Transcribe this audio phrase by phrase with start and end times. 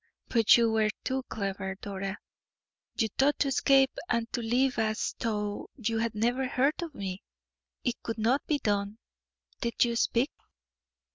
[0.29, 2.17] But you were too clever, Dora;
[2.97, 7.21] you thought to escape and to live as though you had never heard of me.
[7.83, 8.97] It could not be done.
[9.59, 10.31] Did you speak?"